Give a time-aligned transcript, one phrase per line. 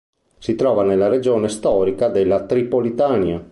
[0.39, 3.47] Si trova nella regione storica della Tripolitania.